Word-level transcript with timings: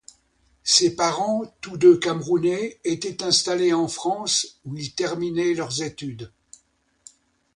Ces 0.63 0.95
parents, 0.95 1.43
tous 1.61 1.77
deux 1.77 1.95
Camerounais 1.95 2.79
étaient 2.83 3.21
installés 3.21 3.71
en 3.71 3.87
France 3.87 4.59
où 4.65 4.75
ils 4.75 4.95
terminaient 4.95 5.53
leurs 5.53 5.83
études. 5.83 6.33